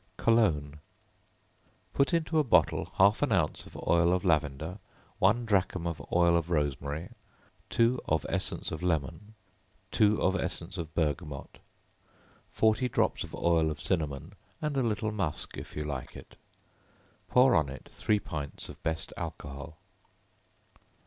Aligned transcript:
Cologne. 0.17 0.79
Put 1.93 2.11
into 2.11 2.39
a 2.39 2.43
bottle 2.43 2.91
half 2.97 3.21
an 3.21 3.31
ounce 3.31 3.67
of 3.67 3.77
oil 3.87 4.13
of 4.13 4.25
lavender, 4.25 4.79
one 5.19 5.45
drachm 5.45 5.85
of 5.85 6.01
oil 6.11 6.35
of 6.35 6.49
rosemary, 6.49 7.09
two 7.69 7.99
of 8.05 8.25
essence 8.27 8.71
of 8.71 8.81
lemon, 8.81 9.35
two 9.91 10.19
of 10.19 10.35
essence 10.35 10.79
of 10.79 10.95
bergamot, 10.95 11.59
forty 12.49 12.89
drops 12.89 13.23
of 13.23 13.35
oil 13.35 13.69
of 13.69 13.79
cinnamon, 13.79 14.33
and 14.59 14.75
a 14.75 14.81
little 14.81 15.11
musk, 15.11 15.55
if 15.55 15.75
you 15.75 15.83
like 15.83 16.15
it; 16.17 16.35
pour 17.27 17.53
on 17.53 17.69
it 17.69 17.87
three 17.91 18.17
pints 18.19 18.69
of 18.69 18.81
best 18.81 19.13
alcohol. 19.17 19.77